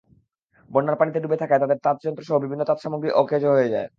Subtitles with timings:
[0.71, 3.87] বন্যার পানিতে ডুবে থাকায় তাঁদের তাঁতযন্ত্রসহ বিভিন্ন তাঁতসামগ্রী অকেজো হয়ে যায়।